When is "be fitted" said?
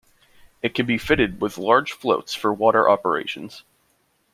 0.87-1.41